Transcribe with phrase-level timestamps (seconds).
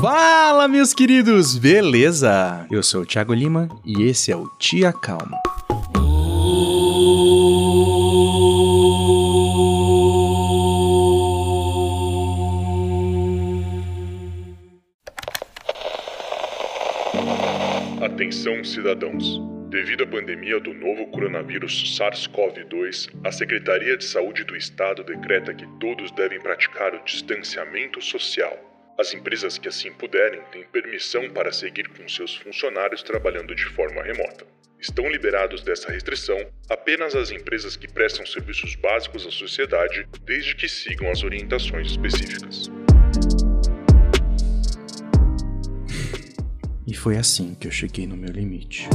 [0.00, 2.64] Fala, meus queridos, beleza?
[2.70, 5.36] Eu sou o Thiago Lima e esse é o Tia Calma.
[18.00, 19.40] Atenção, cidadãos.
[19.68, 25.66] Devido à pandemia do novo coronavírus SARS-CoV-2, a Secretaria de Saúde do Estado decreta que
[25.80, 28.77] todos devem praticar o distanciamento social.
[29.00, 34.02] As empresas que assim puderem têm permissão para seguir com seus funcionários trabalhando de forma
[34.02, 34.44] remota.
[34.80, 36.36] Estão liberados dessa restrição
[36.68, 42.68] apenas as empresas que prestam serviços básicos à sociedade, desde que sigam as orientações específicas.
[46.84, 48.88] E foi assim que eu cheguei no meu limite.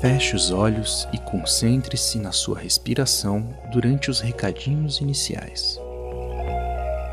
[0.00, 5.78] Feche os olhos e concentre-se na sua respiração durante os recadinhos iniciais.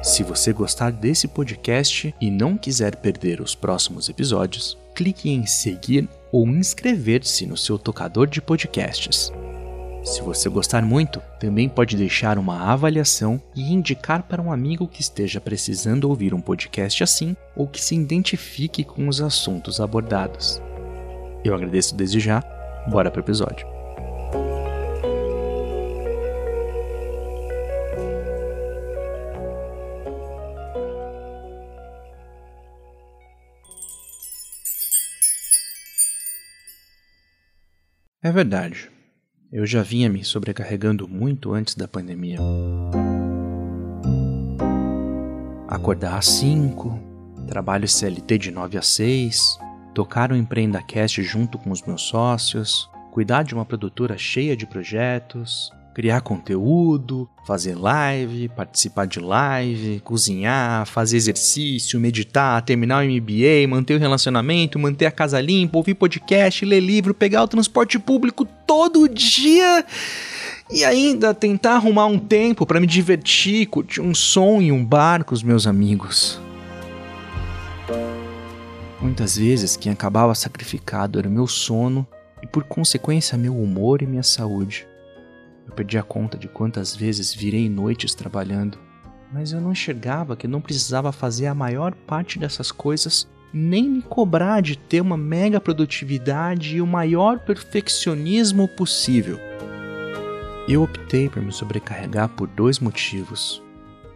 [0.02, 6.08] Se você gostar desse podcast e não quiser perder os próximos episódios, clique em seguir
[6.32, 9.34] ou inscrever-se no seu tocador de podcasts.
[10.02, 15.02] Se você gostar muito, também pode deixar uma avaliação e indicar para um amigo que
[15.02, 20.62] esteja precisando ouvir um podcast assim ou que se identifique com os assuntos abordados.
[21.44, 22.42] Eu agradeço desde já
[22.90, 23.68] Bora pro episódio.
[38.28, 38.92] É verdade.
[39.50, 42.38] Eu já vinha me sobrecarregando muito antes da pandemia.
[45.68, 47.00] Acordar às 5,
[47.48, 49.58] trabalho CLT de 9 a 6,
[49.98, 55.72] tocar o EmpreendaCast junto com os meus sócios, cuidar de uma produtora cheia de projetos,
[55.92, 63.96] criar conteúdo, fazer live, participar de live, cozinhar, fazer exercício, meditar, terminar o MBA, manter
[63.96, 69.10] o relacionamento, manter a casa limpa, ouvir podcast, ler livro, pegar o transporte público todo
[69.10, 69.84] dia
[70.72, 75.24] e ainda tentar arrumar um tempo para me divertir, curtir um som em um bar
[75.24, 76.40] com os meus amigos.
[79.00, 82.06] Muitas vezes quem acabava sacrificado era o meu sono
[82.42, 84.88] e, por consequência, meu humor e minha saúde.
[85.68, 88.80] Eu perdi a conta de quantas vezes virei noites trabalhando,
[89.32, 94.02] mas eu não enxergava que não precisava fazer a maior parte dessas coisas nem me
[94.02, 99.40] cobrar de ter uma mega produtividade e o maior perfeccionismo possível.
[100.68, 103.62] Eu optei por me sobrecarregar por dois motivos.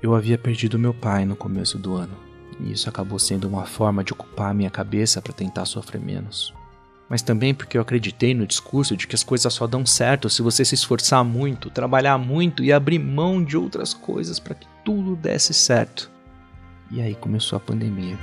[0.02, 2.31] Eu havia perdido meu pai no começo do ano
[2.62, 6.54] e isso acabou sendo uma forma de ocupar minha cabeça para tentar sofrer menos.
[7.10, 10.42] Mas também porque eu acreditei no discurso de que as coisas só dão certo se
[10.42, 15.16] você se esforçar muito, trabalhar muito e abrir mão de outras coisas para que tudo
[15.16, 16.10] desse certo.
[16.90, 18.18] E aí começou a pandemia.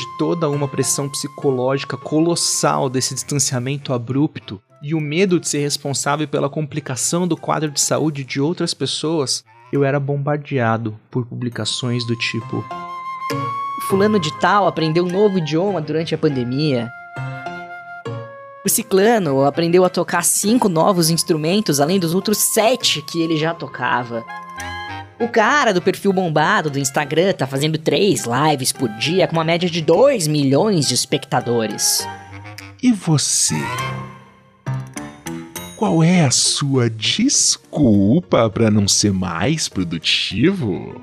[0.00, 6.26] De toda uma pressão psicológica colossal desse distanciamento abrupto e o medo de ser responsável
[6.26, 12.16] pela complicação do quadro de saúde de outras pessoas, eu era bombardeado por publicações do
[12.16, 12.64] tipo:
[13.88, 16.90] Fulano de Tal aprendeu um novo idioma durante a pandemia.
[18.64, 23.52] O Ciclano aprendeu a tocar cinco novos instrumentos além dos outros sete que ele já
[23.52, 24.24] tocava.
[25.20, 29.44] O cara do perfil bombado do Instagram tá fazendo três lives por dia com uma
[29.44, 32.08] média de 2 milhões de espectadores.
[32.82, 33.56] E você?
[35.76, 40.98] Qual é a sua desculpa para não ser mais produtivo?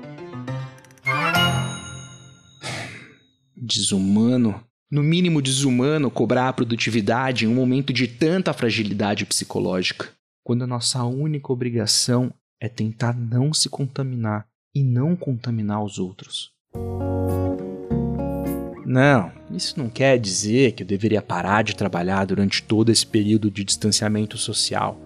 [3.56, 4.60] Desumano.
[4.90, 10.08] No mínimo desumano cobrar a produtividade em um momento de tanta fragilidade psicológica,
[10.42, 16.52] quando a nossa única obrigação é tentar não se contaminar e não contaminar os outros.
[18.84, 23.50] Não, isso não quer dizer que eu deveria parar de trabalhar durante todo esse período
[23.50, 24.98] de distanciamento social.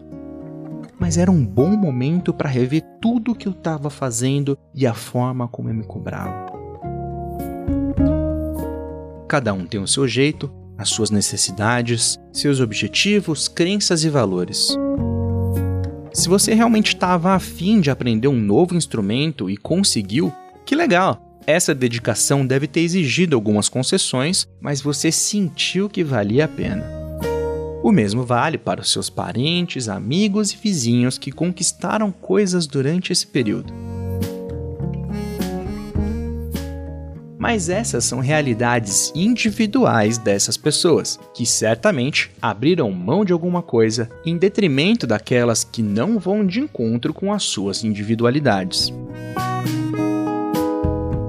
[1.00, 4.94] Mas era um bom momento para rever tudo o que eu estava fazendo e a
[4.94, 6.52] forma como eu me cobrava.
[9.28, 10.48] Cada um tem o seu jeito,
[10.78, 14.76] as suas necessidades, seus objetivos, crenças e valores.
[16.12, 20.32] Se você realmente estava afim de aprender um novo instrumento e conseguiu,
[20.64, 21.40] que legal!
[21.46, 26.84] Essa dedicação deve ter exigido algumas concessões, mas você sentiu que valia a pena.
[27.82, 33.26] O mesmo vale para os seus parentes, amigos e vizinhos que conquistaram coisas durante esse
[33.26, 33.81] período.
[37.42, 44.38] Mas essas são realidades individuais dessas pessoas, que certamente abriram mão de alguma coisa em
[44.38, 48.92] detrimento daquelas que não vão de encontro com as suas individualidades.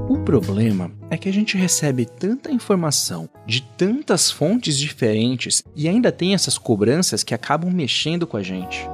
[0.07, 6.11] O problema é que a gente recebe tanta informação de tantas fontes diferentes e ainda
[6.11, 8.87] tem essas cobranças que acabam mexendo com a gente.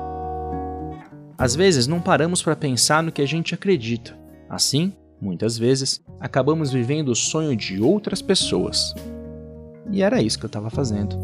[1.38, 4.18] Às vezes não paramos para pensar no que a gente acredita.
[4.50, 8.94] Assim, Muitas vezes, acabamos vivendo o sonho de outras pessoas.
[9.92, 11.18] E era isso que eu estava fazendo.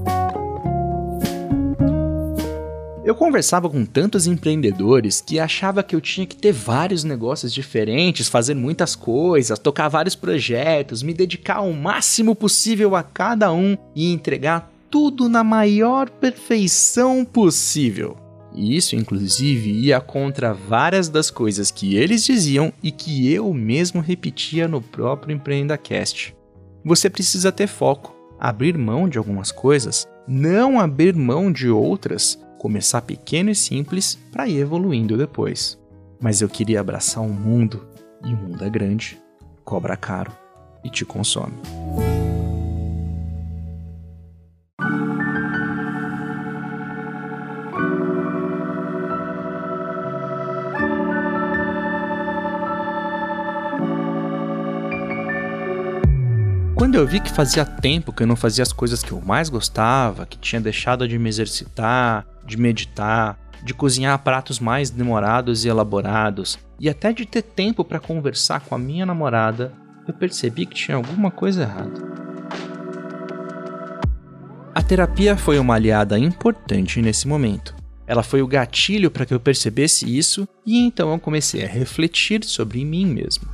[3.06, 8.28] Eu conversava com tantos empreendedores que achava que eu tinha que ter vários negócios diferentes,
[8.28, 14.12] fazer muitas coisas, tocar vários projetos, me dedicar ao máximo possível a cada um e
[14.12, 18.25] entregar tudo na maior perfeição possível.
[18.56, 24.02] E isso, inclusive, ia contra várias das coisas que eles diziam e que eu mesmo
[24.02, 26.36] repetia no próprio EmpreendaCast.
[26.84, 33.02] Você precisa ter foco, abrir mão de algumas coisas, não abrir mão de outras, começar
[33.02, 35.78] pequeno e simples para ir evoluindo depois.
[36.20, 37.86] Mas eu queria abraçar o um mundo,
[38.24, 39.22] e o mundo é grande,
[39.64, 40.32] cobra caro
[40.84, 41.54] e te consome.
[56.76, 59.48] Quando eu vi que fazia tempo que eu não fazia as coisas que eu mais
[59.48, 65.70] gostava, que tinha deixado de me exercitar, de meditar, de cozinhar pratos mais demorados e
[65.70, 69.72] elaborados, e até de ter tempo para conversar com a minha namorada,
[70.06, 71.94] eu percebi que tinha alguma coisa errada.
[74.76, 77.74] A terapia foi uma aliada importante nesse momento.
[78.06, 82.44] Ela foi o gatilho para que eu percebesse isso e então eu comecei a refletir
[82.44, 83.48] sobre mim mesmo.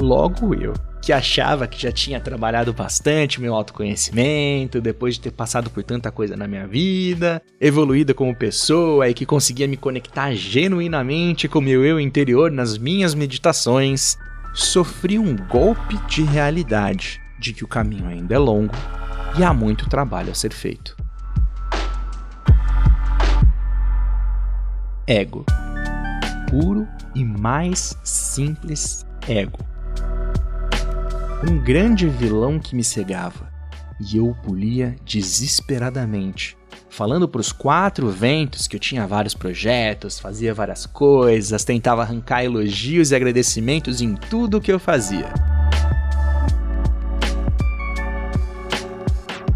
[0.00, 0.72] Logo eu
[1.04, 6.10] que achava que já tinha trabalhado bastante meu autoconhecimento, depois de ter passado por tanta
[6.10, 11.84] coisa na minha vida, evoluída como pessoa e que conseguia me conectar genuinamente com meu
[11.84, 14.16] eu interior nas minhas meditações,
[14.54, 18.74] sofri um golpe de realidade de que o caminho ainda é longo
[19.38, 20.96] e há muito trabalho a ser feito.
[25.06, 25.44] Ego.
[26.48, 29.73] Puro e mais simples ego
[31.46, 33.52] um grande vilão que me cegava,
[34.00, 36.56] e eu o polia desesperadamente,
[36.88, 42.44] falando para os quatro ventos que eu tinha vários projetos, fazia várias coisas, tentava arrancar
[42.44, 45.32] elogios e agradecimentos em tudo que eu fazia.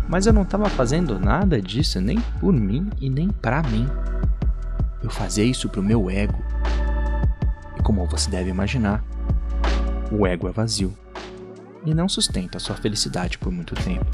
[0.06, 3.88] Mas eu não estava fazendo nada disso nem por mim e nem para mim.
[5.02, 6.42] Eu fazia isso pro meu ego.
[7.78, 9.04] E como você deve imaginar,
[10.10, 10.94] o ego é vazio
[11.84, 14.06] e não sustenta sua felicidade por muito tempo.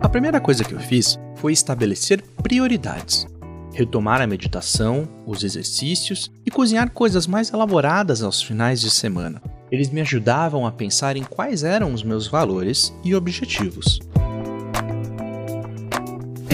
[0.00, 3.26] A primeira coisa que eu fiz foi estabelecer prioridades.
[3.72, 9.42] Retomar a meditação, os exercícios e cozinhar coisas mais elaboradas aos finais de semana.
[9.72, 13.98] Eles me ajudavam a pensar em quais eram os meus valores e objetivos.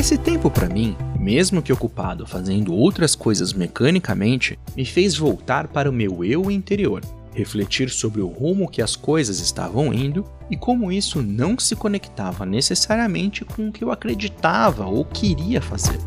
[0.00, 5.90] Esse tempo para mim, mesmo que ocupado fazendo outras coisas mecanicamente, me fez voltar para
[5.90, 7.02] o meu eu interior,
[7.34, 12.46] refletir sobre o rumo que as coisas estavam indo e como isso não se conectava
[12.46, 15.98] necessariamente com o que eu acreditava ou queria fazer.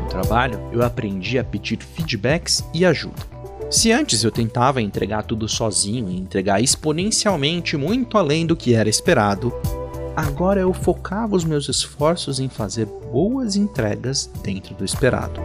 [0.00, 3.22] No trabalho, eu aprendi a pedir feedbacks e ajuda.
[3.70, 8.88] Se antes eu tentava entregar tudo sozinho e entregar exponencialmente muito além do que era
[8.88, 9.52] esperado,
[10.16, 15.40] Agora eu focava os meus esforços em fazer boas entregas dentro do esperado.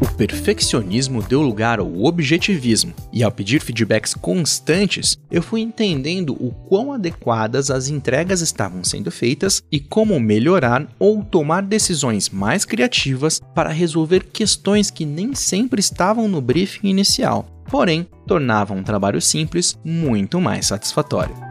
[0.00, 6.52] O perfeccionismo deu lugar ao objetivismo, e ao pedir feedbacks constantes, eu fui entendendo o
[6.68, 13.40] quão adequadas as entregas estavam sendo feitas e como melhorar ou tomar decisões mais criativas
[13.54, 19.76] para resolver questões que nem sempre estavam no briefing inicial, porém tornavam um trabalho simples
[19.82, 21.45] muito mais satisfatório.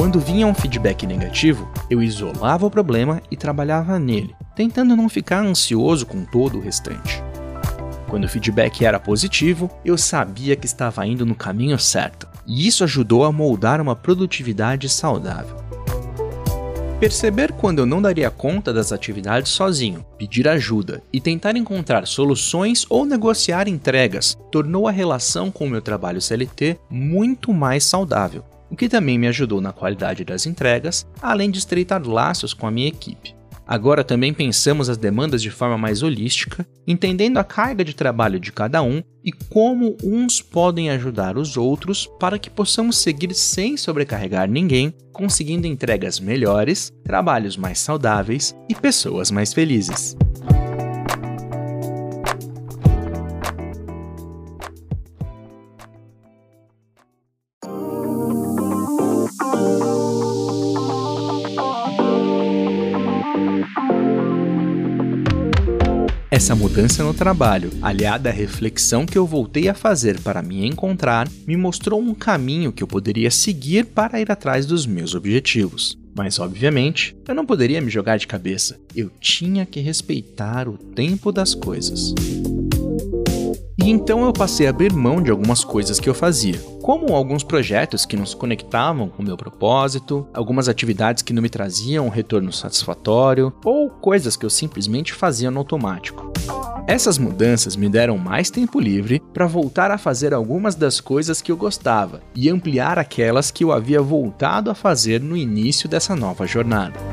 [0.00, 5.44] Quando vinha um feedback negativo, eu isolava o problema e trabalhava nele, tentando não ficar
[5.44, 7.22] ansioso com todo o restante.
[8.08, 12.82] Quando o feedback era positivo, eu sabia que estava indo no caminho certo, e isso
[12.82, 15.54] ajudou a moldar uma produtividade saudável.
[16.98, 22.86] Perceber quando eu não daria conta das atividades sozinho, pedir ajuda e tentar encontrar soluções
[22.88, 28.76] ou negociar entregas tornou a relação com o meu trabalho CLT muito mais saudável, o
[28.76, 32.88] que também me ajudou na qualidade das entregas, além de estreitar laços com a minha
[32.88, 33.34] equipe.
[33.70, 38.50] Agora também pensamos as demandas de forma mais holística, entendendo a carga de trabalho de
[38.50, 44.50] cada um e como uns podem ajudar os outros para que possamos seguir sem sobrecarregar
[44.50, 50.16] ninguém, conseguindo entregas melhores, trabalhos mais saudáveis e pessoas mais felizes.
[66.30, 71.28] Essa mudança no trabalho, aliada à reflexão que eu voltei a fazer para me encontrar,
[71.44, 75.98] me mostrou um caminho que eu poderia seguir para ir atrás dos meus objetivos.
[76.14, 78.78] Mas, obviamente, eu não poderia me jogar de cabeça.
[78.94, 82.14] Eu tinha que respeitar o tempo das coisas.
[83.82, 87.42] E então eu passei a abrir mão de algumas coisas que eu fazia, como alguns
[87.42, 92.06] projetos que não se conectavam com o meu propósito, algumas atividades que não me traziam
[92.06, 96.30] um retorno satisfatório, ou coisas que eu simplesmente fazia no automático.
[96.86, 101.50] Essas mudanças me deram mais tempo livre para voltar a fazer algumas das coisas que
[101.50, 106.46] eu gostava e ampliar aquelas que eu havia voltado a fazer no início dessa nova
[106.46, 107.09] jornada.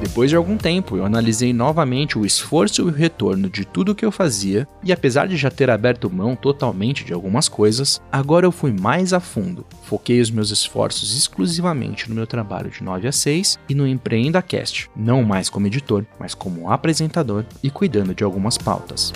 [0.00, 4.04] Depois de algum tempo, eu analisei novamente o esforço e o retorno de tudo que
[4.04, 8.50] eu fazia, e apesar de já ter aberto mão totalmente de algumas coisas, agora eu
[8.50, 9.66] fui mais a fundo.
[9.84, 14.40] Foquei os meus esforços exclusivamente no meu trabalho de 9 a 6 e no Empreenda
[14.40, 19.12] Cast, não mais como editor, mas como apresentador e cuidando de algumas pautas.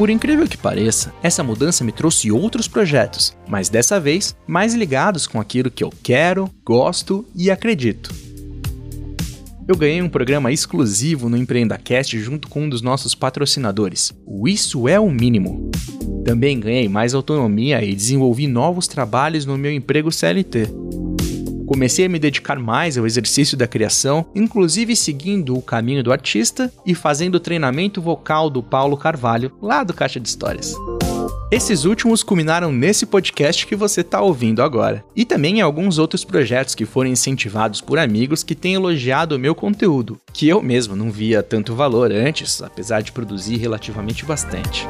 [0.00, 5.26] Por incrível que pareça, essa mudança me trouxe outros projetos, mas dessa vez mais ligados
[5.26, 8.10] com aquilo que eu quero, gosto e acredito.
[9.68, 14.88] Eu ganhei um programa exclusivo no EmpreendaCast junto com um dos nossos patrocinadores, o Isso
[14.88, 15.70] é o Mínimo.
[16.24, 20.66] Também ganhei mais autonomia e desenvolvi novos trabalhos no meu emprego CLT.
[21.70, 26.68] Comecei a me dedicar mais ao exercício da criação, inclusive seguindo o caminho do artista
[26.84, 30.74] e fazendo o treinamento vocal do Paulo Carvalho, lá do Caixa de Histórias.
[31.48, 36.24] Esses últimos culminaram nesse podcast que você está ouvindo agora, e também em alguns outros
[36.24, 40.96] projetos que foram incentivados por amigos que têm elogiado o meu conteúdo, que eu mesmo
[40.96, 44.88] não via tanto valor antes, apesar de produzir relativamente bastante.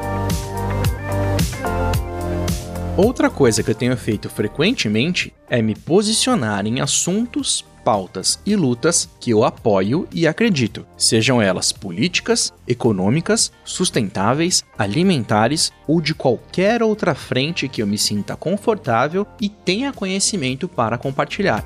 [2.97, 9.09] Outra coisa que eu tenho feito frequentemente é me posicionar em assuntos, pautas e lutas
[9.19, 17.15] que eu apoio e acredito, sejam elas políticas, econômicas, sustentáveis, alimentares ou de qualquer outra
[17.15, 21.65] frente que eu me sinta confortável e tenha conhecimento para compartilhar.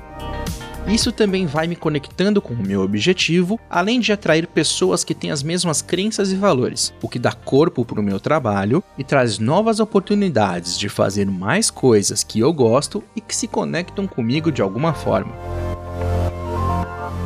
[0.88, 5.32] Isso também vai me conectando com o meu objetivo, além de atrair pessoas que têm
[5.32, 9.40] as mesmas crenças e valores, o que dá corpo para o meu trabalho e traz
[9.40, 14.62] novas oportunidades de fazer mais coisas que eu gosto e que se conectam comigo de
[14.62, 15.32] alguma forma.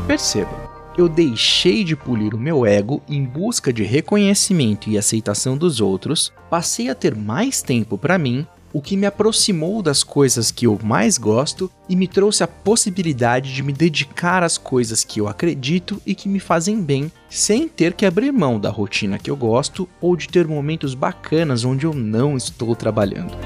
[0.07, 5.83] Perceba, eu deixei de polir o meu ego em busca de reconhecimento e aceitação dos
[5.83, 10.67] outros, passei a ter mais tempo para mim o que me aproximou das coisas que
[10.67, 15.29] eu mais gosto e me trouxe a possibilidade de me dedicar às coisas que eu
[15.29, 19.37] acredito e que me fazem bem, sem ter que abrir mão da rotina que eu
[19.37, 23.37] gosto ou de ter momentos bacanas onde eu não estou trabalhando.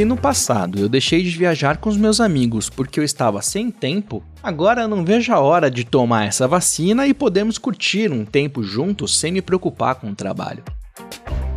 [0.00, 3.70] Se no passado eu deixei de viajar com os meus amigos porque eu estava sem
[3.70, 8.62] tempo, agora não vejo a hora de tomar essa vacina e podemos curtir um tempo
[8.62, 10.64] juntos sem me preocupar com o trabalho.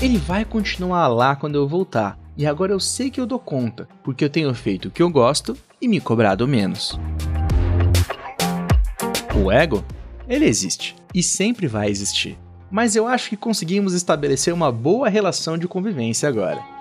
[0.02, 3.88] Ele vai continuar lá quando eu voltar, e agora eu sei que eu dou conta,
[4.04, 7.00] porque eu tenho feito o que eu gosto e me cobrado menos.
[9.42, 9.86] O ego,
[10.28, 12.38] ele existe e sempre vai existir,
[12.70, 16.73] mas eu acho que conseguimos estabelecer uma boa relação de convivência agora.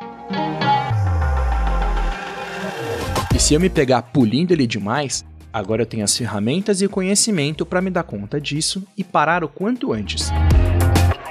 [3.43, 7.67] Se eu me pegar pulindo ele demais, agora eu tenho as ferramentas e o conhecimento
[7.67, 10.31] para me dar conta disso e parar o quanto antes.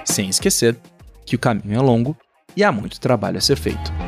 [0.03, 0.75] Sem esquecer
[1.25, 2.17] que o caminho é longo
[2.55, 4.00] e há muito trabalho a ser feito.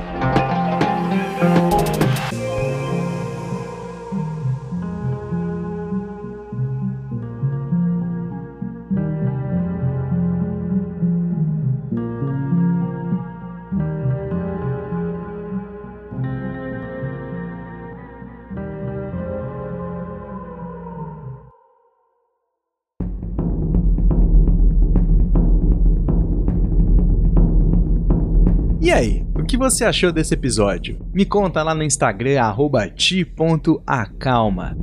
[28.94, 31.00] Aí, o que você achou desse episódio?
[31.12, 32.40] Me conta lá no Instagram,
[32.96, 34.78] ti.acalma.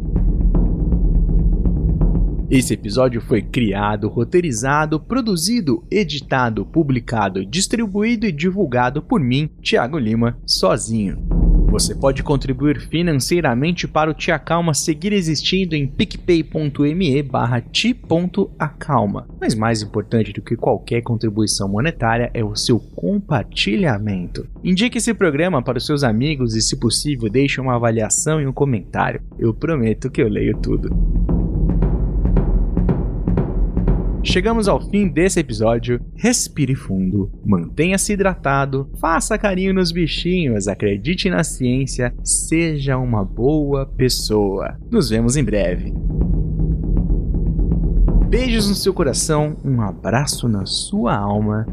[2.50, 10.36] Esse episódio foi criado, roteirizado, produzido, editado, publicado, distribuído e divulgado por mim, Thiago Lima,
[10.44, 11.29] sozinho.
[11.70, 19.28] Você pode contribuir financeiramente para o Tia Calma seguir existindo em picpay.me barra ti.acalma.
[19.40, 24.48] Mas mais importante do que qualquer contribuição monetária é o seu compartilhamento.
[24.64, 28.52] Indique esse programa para os seus amigos e, se possível, deixe uma avaliação e um
[28.52, 29.22] comentário.
[29.38, 30.90] Eu prometo que eu leio tudo.
[34.30, 36.00] Chegamos ao fim desse episódio.
[36.14, 44.78] Respire fundo, mantenha-se hidratado, faça carinho nos bichinhos, acredite na ciência, seja uma boa pessoa.
[44.88, 45.92] Nos vemos em breve.
[48.28, 51.66] Beijos no seu coração, um abraço na sua alma.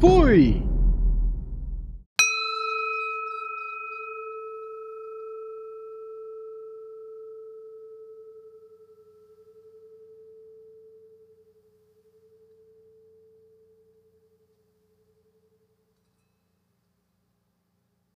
[0.00, 0.75] Fui!